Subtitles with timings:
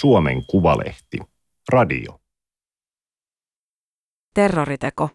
[0.00, 1.18] Suomen Kuvalehti.
[1.68, 2.20] Radio.
[4.34, 5.08] Terroriteko.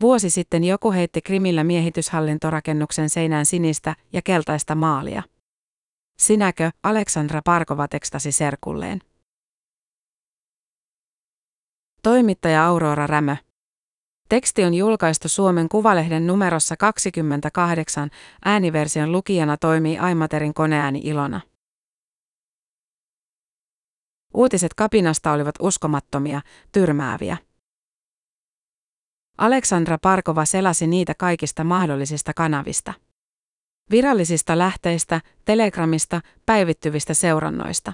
[0.00, 5.22] Vuosi sitten joku heitti Krimillä miehityshallintorakennuksen seinään sinistä ja keltaista maalia.
[6.18, 9.00] Sinäkö, Aleksandra Parkova tekstasi serkulleen?
[12.02, 13.36] Toimittaja Aurora Rämö.
[14.28, 18.10] Teksti on julkaistu Suomen Kuvalehden numerossa 28,
[18.44, 21.40] ääniversion lukijana toimii Aimaterin koneääni Ilona.
[24.34, 26.40] Uutiset kapinasta olivat uskomattomia,
[26.72, 27.36] tyrmääviä.
[29.38, 32.92] Aleksandra Parkova selasi niitä kaikista mahdollisista kanavista.
[33.90, 37.92] Virallisista lähteistä, telegramista, päivittyvistä seurannoista.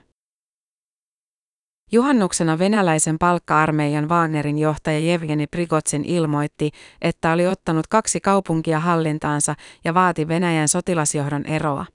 [1.92, 6.70] Juhannuksena venäläisen palkka-armeijan Wagnerin johtaja Jevgeni Prigotsin ilmoitti,
[7.02, 11.86] että oli ottanut kaksi kaupunkia hallintaansa ja vaati Venäjän sotilasjohdon eroa.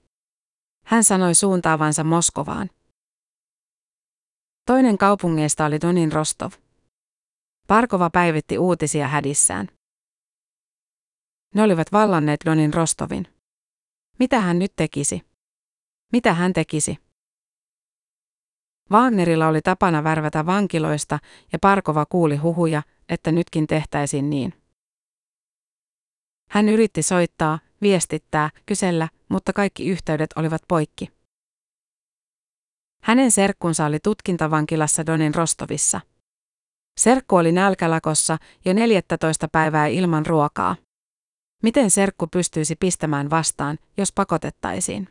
[0.86, 2.70] Hän sanoi suuntaavansa Moskovaan.
[4.66, 6.50] Toinen kaupungeista oli Donin Rostov.
[7.66, 9.68] Parkova päivitti uutisia hädissään.
[11.54, 13.26] Ne olivat vallanneet Donin Rostovin.
[14.18, 15.22] Mitä hän nyt tekisi?
[16.12, 16.98] Mitä hän tekisi?
[18.90, 21.18] Wagnerilla oli tapana värvätä vankiloista
[21.52, 24.54] ja Parkova kuuli huhuja, että nytkin tehtäisiin niin.
[26.50, 31.21] Hän yritti soittaa, viestittää, kysellä, mutta kaikki yhteydet olivat poikki.
[33.04, 36.00] Hänen serkkunsa oli tutkintavankilassa Donin Rostovissa.
[37.00, 40.76] Serkku oli nälkälakossa jo 14 päivää ilman ruokaa.
[41.62, 45.08] Miten serkku pystyisi pistämään vastaan, jos pakotettaisiin?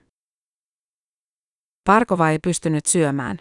[1.88, 3.40] Parkova ei pystynyt syömään.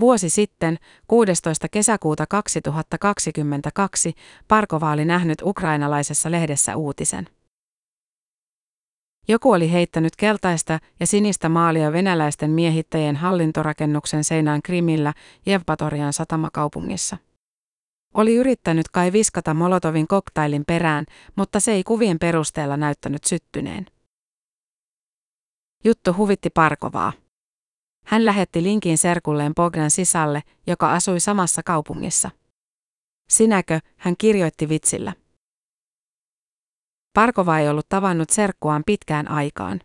[0.00, 1.68] Vuosi sitten, 16.
[1.68, 4.14] kesäkuuta 2022,
[4.48, 7.28] Parkova oli nähnyt ukrainalaisessa lehdessä uutisen.
[9.28, 15.12] Joku oli heittänyt keltaista ja sinistä maalia venäläisten miehittäjien hallintorakennuksen seinään Krimillä
[15.46, 17.16] Jevpatorian satamakaupungissa.
[18.14, 21.06] Oli yrittänyt kai viskata Molotovin koktailin perään,
[21.36, 23.86] mutta se ei kuvien perusteella näyttänyt syttyneen.
[25.84, 27.12] Juttu huvitti Parkovaa.
[28.06, 32.30] Hän lähetti linkin serkulleen Bogdan sisalle, joka asui samassa kaupungissa.
[33.28, 35.12] Sinäkö, hän kirjoitti vitsillä.
[37.14, 39.80] Parkova ei ollut tavannut serkkuaan pitkään aikaan.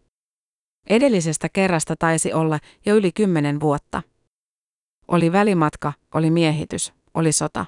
[0.89, 4.03] Edellisestä kerrasta taisi olla jo yli kymmenen vuotta.
[5.07, 7.65] Oli välimatka, oli miehitys, oli sota.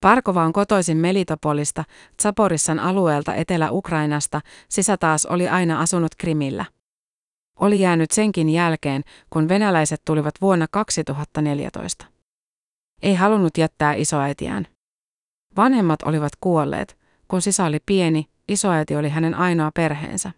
[0.00, 1.84] Parkova on kotoisin Melitopolista,
[2.22, 6.64] Zaporissan alueelta Etelä-Ukrainasta, sisä taas oli aina asunut Krimillä.
[7.60, 12.06] Oli jäänyt senkin jälkeen, kun venäläiset tulivat vuonna 2014.
[13.02, 14.66] Ei halunnut jättää isoäitiään.
[15.56, 16.99] Vanhemmat olivat kuolleet,
[17.30, 20.32] kun sisä oli pieni, isoäiti oli hänen ainoa perheensä.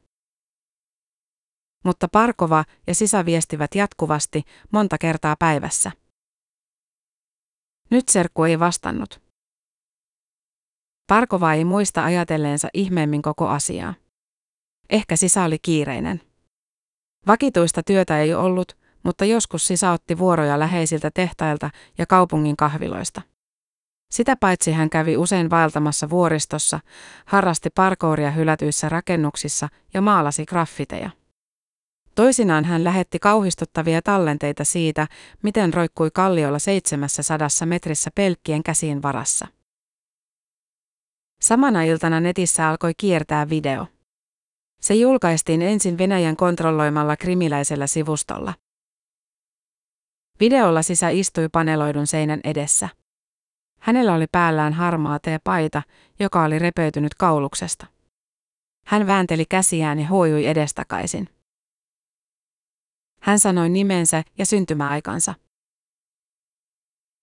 [1.85, 4.43] Mutta Parkova ja sisä viestivät jatkuvasti
[4.73, 5.93] monta kertaa päivässä.
[7.91, 9.23] Nyt serkku ei vastannut.
[11.07, 13.95] Parkova ei muista ajatelleensa ihmeemmin koko asiaa.
[14.91, 16.21] Ehkä sisä oli kiireinen.
[17.27, 23.23] Vakituista työtä ei ollut, mutta joskus sisä otti vuoroja läheisiltä tehtailta ja kaupungin kahviloista.
[24.13, 26.81] Sitä paitsi hän kävi usein vaeltamassa vuoristossa,
[27.27, 31.11] harrasti parkouria hylätyissä rakennuksissa ja maalasi graffiteja.
[32.15, 35.07] Toisinaan hän lähetti kauhistuttavia tallenteita siitä,
[35.43, 39.47] miten roikkui kalliolla 700 metrissä pelkkien käsiin varassa.
[41.41, 43.87] Samana iltana netissä alkoi kiertää video.
[44.81, 48.55] Se julkaistiin ensin Venäjän kontrolloimalla krimiläisellä sivustolla.
[50.41, 53.02] Videolla sisä istui paneloidun seinän edessä.
[53.83, 55.83] Hänellä oli päällään harmaa paita,
[56.21, 57.87] joka oli repeytynyt kauluksesta.
[58.87, 61.29] Hän väänteli käsiään ja huojui edestakaisin.
[63.21, 65.35] Hän sanoi nimensä ja syntymäaikansa.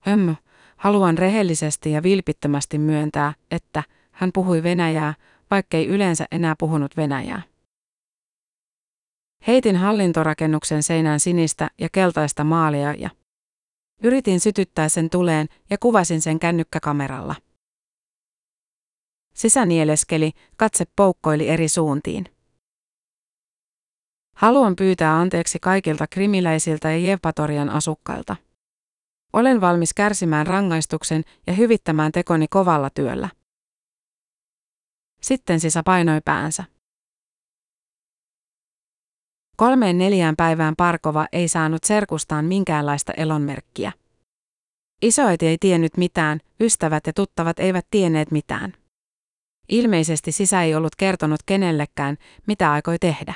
[0.03, 0.35] Hömmö,
[0.77, 5.13] haluan rehellisesti ja vilpittömästi myöntää, että hän puhui venäjää,
[5.51, 7.41] vaikkei yleensä enää puhunut venäjää.
[9.47, 13.09] Heitin hallintorakennuksen seinään sinistä ja keltaista maalia ja
[14.03, 17.35] Yritin sytyttää sen tuleen ja kuvasin sen kännykkäkameralla.
[19.33, 22.25] Sisänieleskeli, katse poukkoili eri suuntiin.
[24.35, 28.35] Haluan pyytää anteeksi kaikilta krimiläisiltä ja Jevpatorian asukkailta.
[29.33, 33.29] Olen valmis kärsimään rangaistuksen ja hyvittämään tekoni kovalla työllä.
[35.21, 36.63] Sitten sisä painoi päänsä.
[39.59, 43.91] Kolmeen neljään päivään Parkova ei saanut serkustaan minkäänlaista elonmerkkiä.
[45.01, 48.73] Isoäiti ei tiennyt mitään, ystävät ja tuttavat eivät tienneet mitään.
[49.69, 52.17] Ilmeisesti sisä ei ollut kertonut kenellekään,
[52.47, 53.33] mitä aikoi tehdä.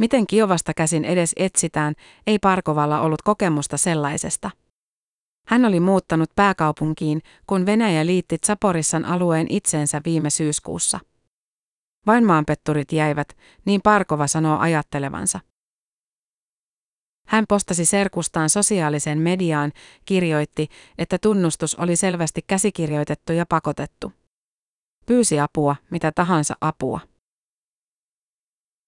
[0.00, 1.94] Miten Kiovasta käsin edes etsitään,
[2.26, 4.50] ei Parkovalla ollut kokemusta sellaisesta.
[5.46, 11.00] Hän oli muuttanut pääkaupunkiin, kun Venäjä liitti Zaporissan alueen itseensä viime syyskuussa.
[12.06, 15.40] Vain maanpetturit jäivät, niin Parkova sanoo ajattelevansa.
[17.26, 19.72] Hän postasi serkustaan sosiaaliseen mediaan,
[20.04, 20.68] kirjoitti,
[20.98, 24.12] että tunnustus oli selvästi käsikirjoitettu ja pakotettu.
[25.06, 27.00] Pyysi apua, mitä tahansa apua.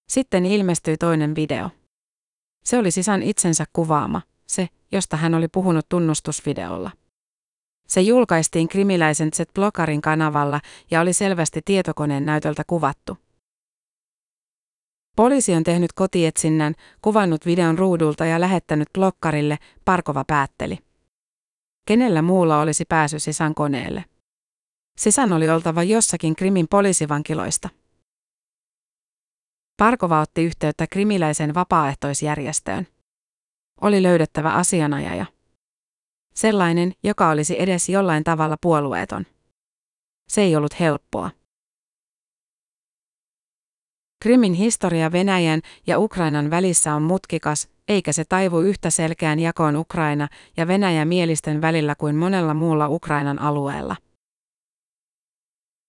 [0.09, 1.71] Sitten ilmestyi toinen video.
[2.65, 6.91] Se oli sisän itsensä kuvaama, se, josta hän oli puhunut tunnustusvideolla.
[7.89, 10.61] Se julkaistiin krimiläisen Z-blogarin kanavalla
[10.91, 13.19] ja oli selvästi tietokoneen näytöltä kuvattu.
[15.17, 20.79] Poliisi on tehnyt kotietsinnän, kuvannut videon ruudulta ja lähettänyt blokkarille, Parkova päätteli.
[21.89, 24.05] Kenellä muulla olisi pääsy sisään koneelle?
[24.99, 27.69] Sisään oli oltava jossakin Krimin poliisivankiloista.
[29.77, 32.87] Parkova otti yhteyttä krimiläisen vapaaehtoisjärjestöön.
[33.81, 35.27] Oli löydettävä asianajaja.
[36.35, 39.27] Sellainen, joka olisi edes jollain tavalla puolueeton.
[40.29, 41.31] Se ei ollut helppoa.
[44.23, 50.29] Krimin historia Venäjän ja Ukrainan välissä on mutkikas, eikä se taivu yhtä selkeään jakoon Ukraina
[50.57, 53.97] ja Venäjä mielisten välillä kuin monella muulla Ukrainan alueella.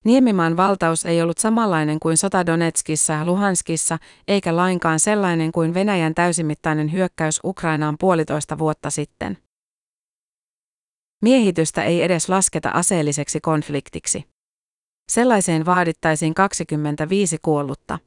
[0.06, 3.97] Niemimaan valtaus ei ollut samanlainen kuin sota Donetskissa ja Luhanskissa,
[4.27, 9.44] eikä lainkaan sellainen kuin Venäjän täysimittainen hyökkäys Ukrainaan puolitoista vuotta sitten.
[11.21, 14.23] Miehitystä ei edes lasketa aseelliseksi konfliktiksi.
[15.12, 18.00] Sellaiseen vaadittaisiin 25 kuollutta.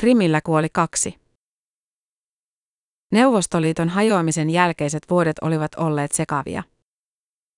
[0.00, 1.20] Krimillä kuoli kaksi.
[3.12, 6.62] Neuvostoliiton hajoamisen jälkeiset vuodet olivat olleet sekavia.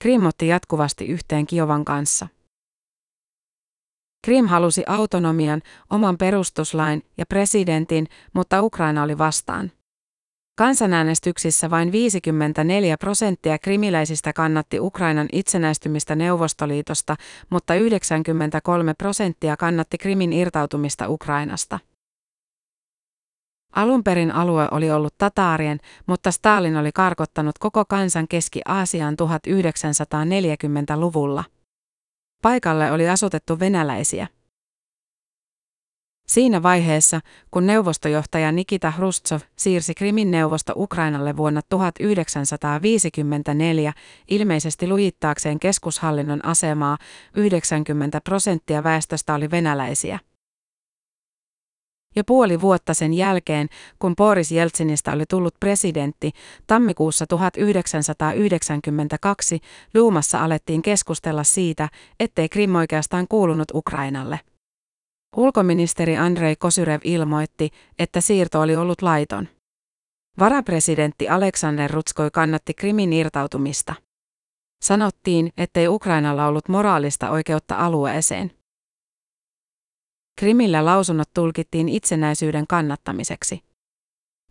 [0.02, 2.28] Krim otti jatkuvasti yhteen Kiovan kanssa.
[4.24, 9.72] Krim halusi autonomian, oman perustuslain ja presidentin, mutta Ukraina oli vastaan.
[10.54, 17.16] Kansanäänestyksissä vain 54 prosenttia krimiläisistä kannatti Ukrainan itsenäistymistä Neuvostoliitosta,
[17.50, 21.78] mutta 93 prosenttia kannatti Krimin irtautumista Ukrainasta.
[23.72, 31.44] Alun perin alue oli ollut tataarien, mutta Stalin oli karkottanut koko kansan Keski-Aasiaan 1940-luvulla.
[32.42, 34.26] Paikalle oli asutettu venäläisiä.
[36.32, 37.20] Siinä vaiheessa,
[37.50, 43.92] kun neuvostojohtaja Nikita Hrustsov siirsi Krimin neuvosto Ukrainalle vuonna 1954,
[44.30, 46.98] ilmeisesti lujittaakseen keskushallinnon asemaa,
[47.36, 50.18] 90 prosenttia väestöstä oli venäläisiä.
[52.16, 53.68] Jo puoli vuotta sen jälkeen,
[53.98, 56.30] kun Boris Jeltsinistä oli tullut presidentti,
[56.66, 59.60] tammikuussa 1992
[59.94, 61.88] Luumassa alettiin keskustella siitä,
[62.20, 64.40] ettei Krim oikeastaan kuulunut Ukrainalle.
[65.36, 69.48] Ulkoministeri Andrei Kosyrev ilmoitti, että siirto oli ollut laiton.
[70.38, 73.94] Varapresidentti Aleksander Rutskoi kannatti Krimin irtautumista.
[74.82, 78.50] Sanottiin, ettei Ukrainalla ollut moraalista oikeutta alueeseen.
[80.40, 83.62] Krimillä lausunnot tulkittiin itsenäisyyden kannattamiseksi.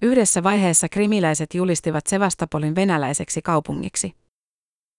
[0.02, 4.14] Yhdessä vaiheessa krimiläiset julistivat Sevastopolin venäläiseksi kaupungiksi.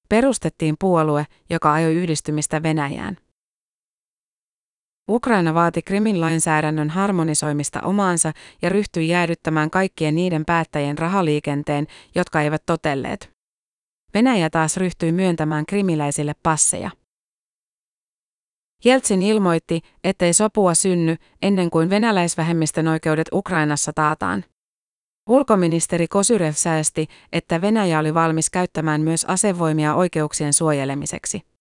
[0.08, 3.17] Perustettiin puolue, joka ajoi yhdistymistä Venäjään.
[5.09, 8.32] Ukraina vaati Krimin lainsäädännön harmonisoimista omaansa
[8.62, 13.30] ja ryhtyi jäädyttämään kaikkien niiden päättäjien rahaliikenteen, jotka eivät totelleet.
[14.14, 16.90] Venäjä taas ryhtyi myöntämään krimiläisille passeja.
[18.85, 24.44] Jeltsin ilmoitti, ettei sopua synny ennen kuin venäläisvähemmistön oikeudet Ukrainassa taataan.
[25.28, 31.51] Ulkoministeri Kosyrev säästi, että Venäjä oli valmis käyttämään myös asevoimia oikeuksien suojelemiseksi.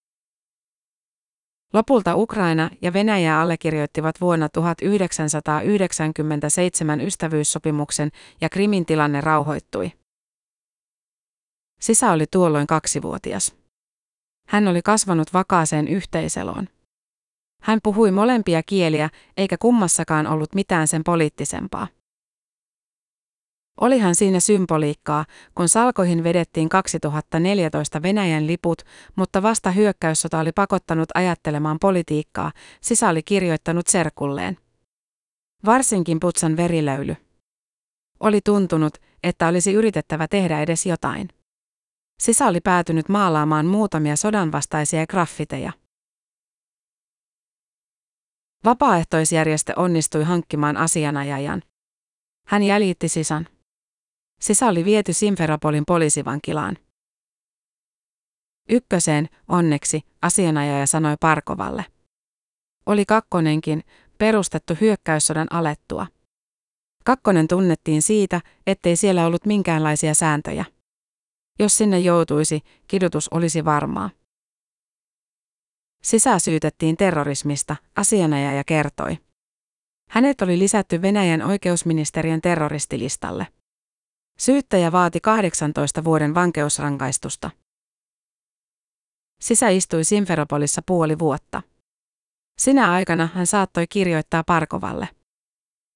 [1.73, 8.11] Lopulta Ukraina ja Venäjä allekirjoittivat vuonna 1997 ystävyyssopimuksen
[8.41, 9.91] ja Krimin tilanne rauhoittui.
[11.81, 13.55] Sisä oli tuolloin kaksivuotias.
[14.47, 16.67] Hän oli kasvanut vakaaseen yhteiseloon.
[17.61, 21.87] Hän puhui molempia kieliä, eikä kummassakaan ollut mitään sen poliittisempaa.
[23.81, 25.25] Olihan siinä symboliikkaa,
[25.55, 28.81] kun salkoihin vedettiin 2014 Venäjän liput,
[29.15, 32.51] mutta vasta hyökkäyssota oli pakottanut ajattelemaan politiikkaa,
[32.81, 34.57] sisä oli kirjoittanut serkulleen.
[35.65, 37.15] Varsinkin putsan verilöyly.
[38.19, 41.29] Oli tuntunut, että olisi yritettävä tehdä edes jotain.
[42.21, 45.71] Sisä oli päätynyt maalaamaan muutamia sodanvastaisia graffiteja.
[48.65, 51.61] Vapaaehtoisjärjestö onnistui hankkimaan asianajajan.
[52.47, 53.47] Hän jäljitti Sisan.
[54.41, 56.77] Sisa oli viety Simferopolin poliisivankilaan.
[58.69, 61.85] Ykköseen, onneksi, asianajaja sanoi Parkovalle.
[62.85, 63.83] Oli kakkonenkin,
[64.17, 66.07] perustettu hyökkäyssodan alettua.
[67.03, 70.65] Kakkonen tunnettiin siitä, ettei siellä ollut minkäänlaisia sääntöjä.
[71.59, 74.09] Jos sinne joutuisi, kidutus olisi varmaa.
[76.03, 79.17] Sisä syytettiin terrorismista, asianajaja kertoi.
[80.09, 83.47] Hänet oli lisätty Venäjän oikeusministeriön terroristilistalle.
[84.41, 87.51] Syyttäjä vaati 18 vuoden vankeusrangaistusta.
[89.41, 91.61] Sisä istui Simferopolissa puoli vuotta.
[92.61, 95.09] Sinä aikana hän saattoi kirjoittaa Parkovalle.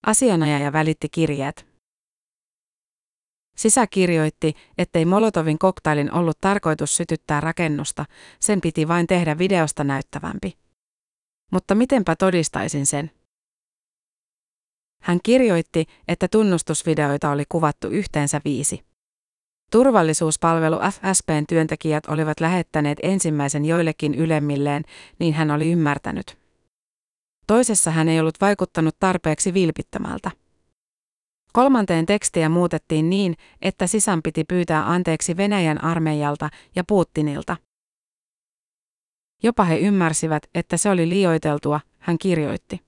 [0.08, 1.66] Asianajaja välitti kirjeet.
[3.58, 8.06] Sisä kirjoitti, ettei Molotovin koktailin ollut tarkoitus sytyttää rakennusta,
[8.40, 10.58] sen piti vain tehdä videosta näyttävämpi.
[11.52, 13.12] Mutta mitenpä todistaisin sen?
[15.06, 18.86] Hän kirjoitti, että tunnustusvideoita oli kuvattu yhteensä viisi.
[19.72, 24.84] Turvallisuuspalvelu FSPn työntekijät olivat lähettäneet ensimmäisen joillekin ylemmilleen,
[25.20, 26.38] niin hän oli ymmärtänyt.
[27.48, 30.32] Toisessa hän ei ollut vaikuttanut tarpeeksi vilpittömältä.
[31.54, 37.58] Kolmanteen tekstiä muutettiin niin, että sisän piti pyytää anteeksi Venäjän armeijalta ja Putinilta.
[39.44, 42.85] Jopa he ymmärsivät, että se oli liioiteltua, hän kirjoitti.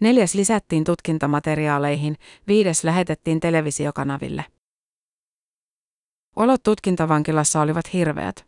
[0.00, 4.44] Neljäs lisättiin tutkintamateriaaleihin, viides lähetettiin televisiokanaville.
[6.36, 8.46] Olot tutkintavankilassa olivat hirveät.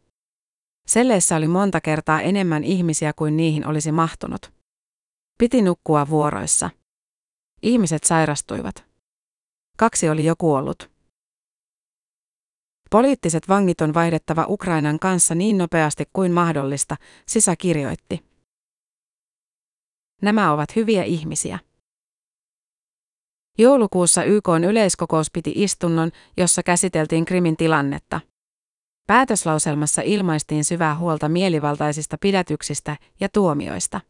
[0.86, 4.52] Selleissä oli monta kertaa enemmän ihmisiä kuin niihin olisi mahtunut.
[5.38, 6.70] Piti nukkua vuoroissa.
[7.62, 8.84] Ihmiset sairastuivat.
[9.78, 10.90] Kaksi oli jo kuollut.
[12.90, 18.25] Poliittiset vangit on vaihdettava Ukrainan kanssa niin nopeasti kuin mahdollista, sisä kirjoitti.
[20.22, 21.58] Nämä ovat hyviä ihmisiä.
[23.58, 28.20] Joulukuussa YK yleiskokous piti istunnon, jossa käsiteltiin Krimin tilannetta.
[29.06, 34.00] Päätöslauselmassa ilmaistiin syvää huolta mielivaltaisista pidätyksistä ja tuomioista.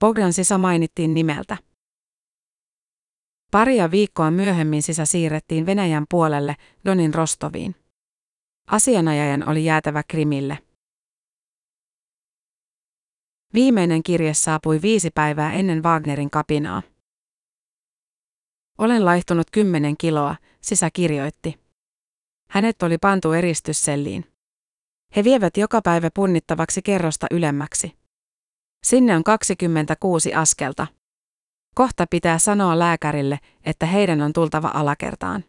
[0.00, 1.56] Bogdan sisä mainittiin nimeltä.
[3.50, 7.74] Paria viikkoa myöhemmin sisä siirrettiin Venäjän puolelle Donin Rostoviin.
[8.66, 10.58] Asianajajan oli jäätävä Krimille.
[13.54, 16.82] Viimeinen kirje saapui viisi päivää ennen Wagnerin kapinaa.
[18.78, 21.60] Olen laihtunut kymmenen kiloa, sisä kirjoitti.
[22.50, 24.24] Hänet oli pantu eristysselliin.
[25.16, 27.98] He vievät joka päivä punnittavaksi kerrosta ylemmäksi.
[28.86, 30.86] Sinne on 26 askelta.
[31.74, 35.44] Kohta pitää sanoa lääkärille, että heidän on tultava alakertaan.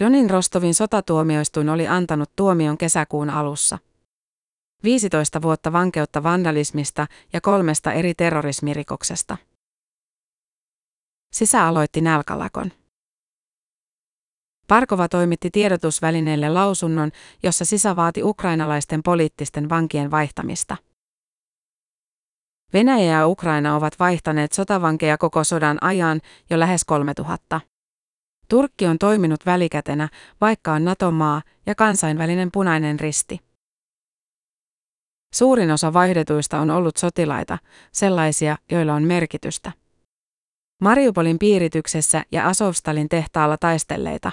[0.00, 3.78] Jonin Rostovin sotatuomioistuin oli antanut tuomion kesäkuun alussa.
[4.82, 9.36] 15 vuotta vankeutta vandalismista ja kolmesta eri terrorismirikoksesta.
[11.32, 12.72] Sisä aloitti nälkälakon.
[14.68, 17.10] Parkova toimitti tiedotusvälineelle lausunnon,
[17.42, 20.76] jossa sisä vaati ukrainalaisten poliittisten vankien vaihtamista.
[22.72, 27.60] Venäjä ja Ukraina ovat vaihtaneet sotavankeja koko sodan ajan jo lähes 3000.
[28.48, 30.08] Turkki on toiminut välikätenä,
[30.40, 33.45] vaikka on NATO-maa ja kansainvälinen punainen risti.
[35.36, 37.58] Suurin osa vaihdetuista on ollut sotilaita,
[37.92, 39.72] sellaisia, joilla on merkitystä.
[40.82, 44.32] Mariupolin piirityksessä ja Asovstalin tehtaalla taistelleita.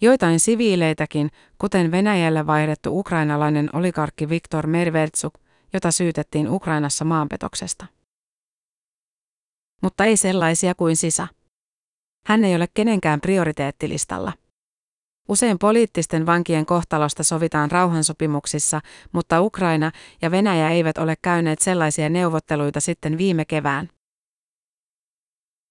[0.00, 5.34] Joitain siviileitäkin, kuten Venäjälle vaihdettu ukrainalainen oligarkki Viktor Merveltsuk,
[5.72, 7.86] jota syytettiin Ukrainassa maanpetoksesta.
[9.82, 11.28] Mutta ei sellaisia kuin sisä.
[12.26, 14.32] Hän ei ole kenenkään prioriteettilistalla.
[15.28, 18.80] Usein poliittisten vankien kohtalosta sovitaan rauhansopimuksissa,
[19.12, 19.92] mutta Ukraina
[20.22, 23.88] ja Venäjä eivät ole käyneet sellaisia neuvotteluita sitten viime kevään.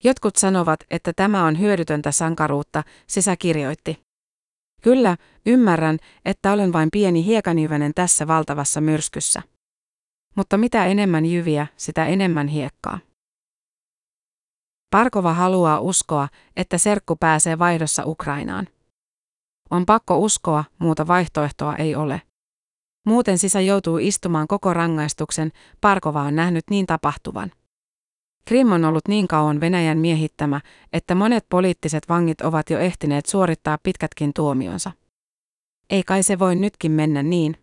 [0.04, 4.00] Jotkut sanovat, että tämä on hyödytöntä sankaruutta, sisä kirjoitti.
[4.82, 9.42] Kyllä, ymmärrän, että olen vain pieni hiekanjyvänen tässä valtavassa myrskyssä.
[10.36, 13.00] Mutta mitä enemmän jyviä, sitä enemmän hiekkaa.
[14.90, 18.68] Parkova haluaa uskoa, että serkku pääsee vaihdossa Ukrainaan.
[19.72, 22.22] On pakko uskoa, muuta vaihtoehtoa ei ole.
[23.06, 27.52] Muuten sisä joutuu istumaan koko rangaistuksen, Parkova on nähnyt niin tapahtuvan.
[28.46, 30.62] Krim on ollut niin kauan Venäjän miehittämä,
[30.94, 34.92] että monet poliittiset vangit ovat jo ehtineet suorittaa pitkätkin tuomionsa.
[35.90, 37.58] Ei kai se voi nytkin mennä niin.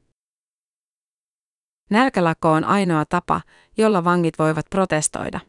[1.90, 3.40] Nälkälakko on ainoa tapa,
[3.76, 5.40] jolla vangit voivat protestoida.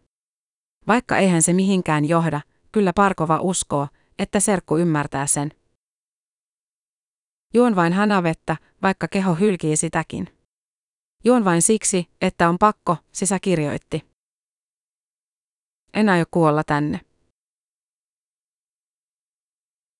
[0.87, 3.87] Vaikka eihän se mihinkään johda, kyllä Parkova uskoo,
[4.19, 5.51] että serkku ymmärtää sen.
[7.55, 10.27] Juon vain hanavettä, vaikka keho hylkii sitäkin.
[11.23, 14.05] Juon vain siksi, että on pakko, sisä kirjoitti.
[15.93, 17.01] En aio kuolla tänne.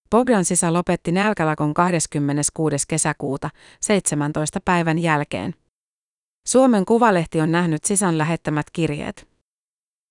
[0.09, 2.85] Bogdan sisä lopetti nälkälakon 26.
[2.87, 3.49] kesäkuuta
[3.81, 5.55] 17 päivän jälkeen.
[6.47, 9.27] Suomen Kuvalehti on nähnyt sisän lähettämät kirjeet.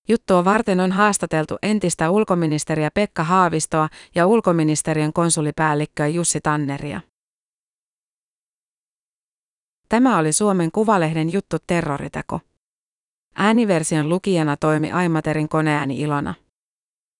[0.09, 7.01] Juttua varten on haastateltu entistä ulkoministeriä Pekka Haavistoa ja ulkoministeriön konsulipäällikköä Jussi Tanneria.
[9.89, 12.41] Tämä oli Suomen Kuvalehden juttu terroriteko.
[13.37, 16.35] Ääniversion lukijana toimi Aimaterin koneääni Ilona.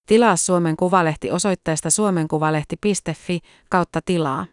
[0.07, 3.41] Tilaa Suomen Kuvalehti osoitteesta suomenkuvalehti.fi
[3.71, 4.47] kautta tilaa.